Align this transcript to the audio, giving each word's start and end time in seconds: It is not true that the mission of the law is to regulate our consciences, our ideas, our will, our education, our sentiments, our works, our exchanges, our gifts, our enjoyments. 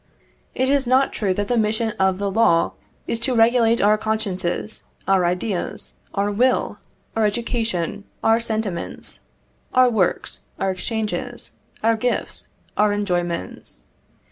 It 0.55 0.67
is 0.67 0.87
not 0.87 1.13
true 1.13 1.31
that 1.35 1.47
the 1.47 1.59
mission 1.59 1.93
of 1.99 2.17
the 2.17 2.31
law 2.31 2.71
is 3.05 3.19
to 3.19 3.35
regulate 3.35 3.79
our 3.83 3.99
consciences, 3.99 4.85
our 5.07 5.25
ideas, 5.25 5.93
our 6.15 6.31
will, 6.31 6.79
our 7.15 7.23
education, 7.23 8.05
our 8.23 8.39
sentiments, 8.39 9.19
our 9.75 9.91
works, 9.91 10.41
our 10.57 10.71
exchanges, 10.71 11.51
our 11.83 11.95
gifts, 11.95 12.47
our 12.77 12.91
enjoyments. 12.93 13.81